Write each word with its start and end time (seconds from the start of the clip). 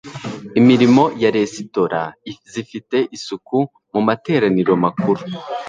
Imirimo 0.59 1.03
ya 1.21 1.29
Resitora 1.37 2.01
Zifite 2.51 2.97
Isuku 3.17 3.57
mu 3.93 4.01
Materaniro 4.07 4.73
Makuru 4.83 5.21